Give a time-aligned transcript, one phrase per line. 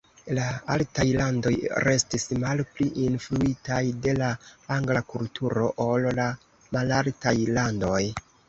[0.35, 0.43] La
[0.75, 1.51] altaj landoj
[1.87, 4.31] restis malpli influitaj de la
[4.79, 6.27] angla kulturo ol la
[6.79, 8.05] malaltaj landoj.